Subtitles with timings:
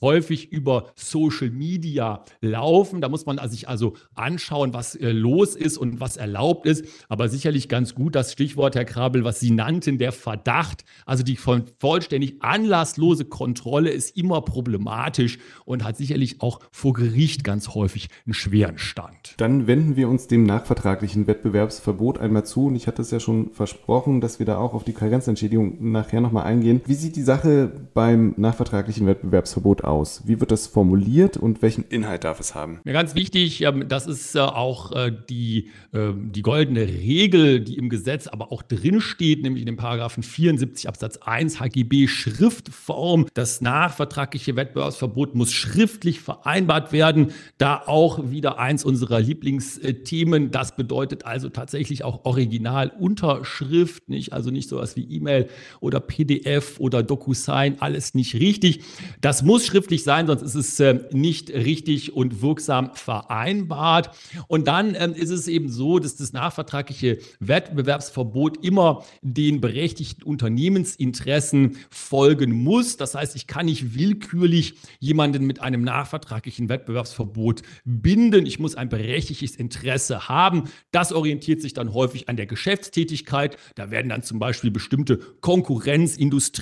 [0.00, 3.00] häufig über Social Media laufen.
[3.00, 6.84] Da muss man sich also anschauen, was äh, los ist und was erlaubt ist.
[7.08, 10.84] Aber sicherlich ganz gut das Stichwort, Herr Krabel, was Sie nannten, der Verdacht.
[11.06, 17.68] Also die vollständig anlasslose Kontrolle ist immer problematisch und hat sicherlich auch vor Gericht ganz
[17.74, 19.34] häufig einen schweren Stand.
[19.38, 22.66] Dann wenden wir uns dem nachvertraglichen Wettbewerbsverbot einmal zu.
[22.66, 26.20] Und ich hatte es ja schon versprochen, dass wir da auch auf die Karenzentschädigung nachher
[26.20, 26.80] nochmal eingehen.
[26.86, 30.22] Wie sieht die Sache beim nachvertraglichen Wettbewerbsverbot aus?
[30.26, 32.80] Wie wird das formuliert und welchen Inhalt darf es haben?
[32.84, 37.78] Ja, ganz wichtig, ähm, das ist äh, auch äh, die, ähm, die goldene Regel, die
[37.78, 43.26] im Gesetz aber auch drin steht, nämlich in dem Paragraphen 74 Absatz 1 HGB Schriftform.
[43.32, 47.32] Das nachvertragliche Wettbewerbsverbot muss schriftlich vereinbart werden.
[47.56, 50.50] Da auch wieder eins unserer Lieblingsthemen.
[50.50, 54.34] Das bedeutet also tatsächlich auch Originalunterschrift, nicht?
[54.34, 55.48] Also nicht sowas wie E-Mail
[55.80, 58.80] oder PDF oder DocuSign, alles nicht richtig.
[59.20, 64.10] Das muss schriftlich sein, sonst ist es äh, nicht richtig und wirksam vereinbart.
[64.48, 71.76] Und dann ähm, ist es eben so, dass das nachvertragliche Wettbewerbsverbot immer den berechtigten Unternehmensinteressen
[71.90, 72.96] folgen muss.
[72.96, 78.46] Das heißt, ich kann nicht willkürlich jemanden mit einem nachvertraglichen Wettbewerbsverbot binden.
[78.46, 80.64] Ich muss ein berechtigtes Interesse haben.
[80.90, 83.56] Das orientiert sich dann häufig an der Geschäftstätigkeit.
[83.74, 85.18] Da werden dann zum Beispiel bestimmte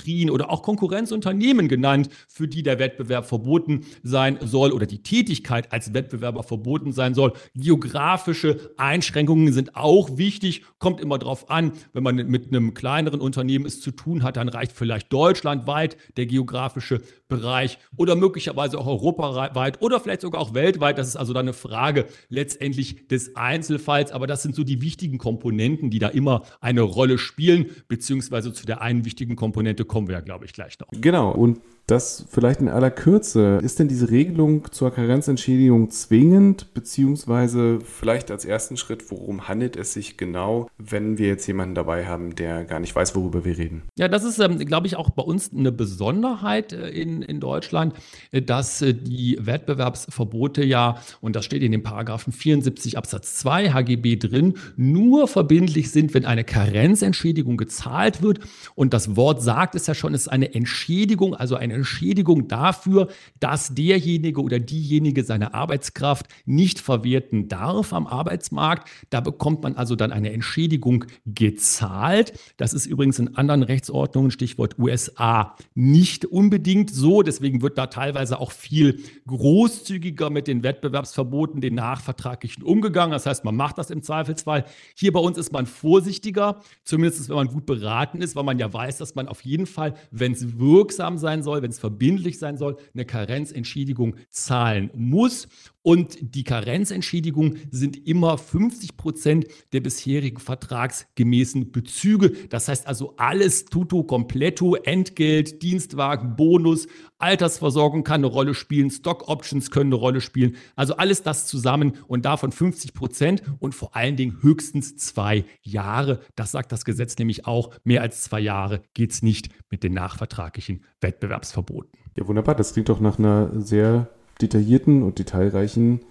[0.03, 5.71] Konkurrenzindustrien oder auch Konkurrenzunternehmen genannt, für die der Wettbewerb verboten sein soll oder die Tätigkeit
[5.71, 7.33] als Wettbewerber verboten sein soll.
[7.55, 13.65] Geografische Einschränkungen sind auch wichtig, kommt immer darauf an, wenn man mit einem kleineren Unternehmen
[13.65, 19.81] es zu tun hat, dann reicht vielleicht deutschlandweit der geografische Bereich oder möglicherweise auch europaweit
[19.81, 20.97] oder vielleicht sogar auch weltweit.
[20.97, 24.11] Das ist also dann eine Frage letztendlich des Einzelfalls.
[24.11, 28.65] Aber das sind so die wichtigen Komponenten, die da immer eine Rolle spielen, beziehungsweise zu
[28.65, 30.87] der einen wichtigen Komponente kommen wir ja, glaube ich, gleich noch.
[30.91, 31.31] Genau.
[31.31, 33.59] Und das vielleicht in aller Kürze.
[33.61, 39.93] Ist denn diese Regelung zur Karenzentschädigung zwingend, beziehungsweise vielleicht als ersten Schritt, worum handelt es
[39.93, 43.83] sich genau, wenn wir jetzt jemanden dabei haben, der gar nicht weiß, worüber wir reden?
[43.97, 47.93] Ja, das ist, ähm, glaube ich, auch bei uns eine Besonderheit äh, in, in Deutschland,
[48.31, 53.71] äh, dass äh, die Wettbewerbsverbote ja, und das steht in dem Paragraphen 74 Absatz 2
[53.71, 58.39] HGB drin, nur verbindlich sind, wenn eine Karenzentschädigung gezahlt wird.
[58.75, 63.09] Und das Wort sagt es ja schon, es ist eine Entschädigung, also eine Entschädigung dafür,
[63.39, 68.89] dass derjenige oder diejenige seine Arbeitskraft nicht verwerten darf am Arbeitsmarkt.
[69.09, 72.33] Da bekommt man also dann eine Entschädigung gezahlt.
[72.57, 77.23] Das ist übrigens in anderen Rechtsordnungen, Stichwort USA, nicht unbedingt so.
[77.23, 83.11] Deswegen wird da teilweise auch viel großzügiger mit den Wettbewerbsverboten, den nachvertraglichen umgegangen.
[83.11, 84.65] Das heißt, man macht das im Zweifelsfall.
[84.95, 88.71] Hier bei uns ist man vorsichtiger, zumindest wenn man gut beraten ist, weil man ja
[88.71, 92.57] weiß, dass man auf jeden Fall, wenn es wirksam sein soll, wenn es verbindlich sein
[92.57, 95.47] soll, eine Karenzentschädigung zahlen muss.
[95.83, 102.31] Und die Karenzentschädigungen sind immer 50 Prozent der bisherigen vertragsgemäßen Bezüge.
[102.49, 106.87] Das heißt also alles tutto completo, Entgelt, Dienstwagen, Bonus,
[107.19, 110.55] Altersversorgung kann eine Rolle spielen, Stock Options können eine Rolle spielen.
[110.75, 116.21] Also alles das zusammen und davon 50 Prozent und vor allen Dingen höchstens zwei Jahre.
[116.35, 117.71] Das sagt das Gesetz nämlich auch.
[117.83, 121.91] Mehr als zwei Jahre geht es nicht mit den nachvertraglichen Wettbewerbsverboten.
[122.17, 122.55] Ja, wunderbar.
[122.55, 124.09] Das klingt doch nach einer sehr
[124.41, 126.01] detaillierten und detailreichen,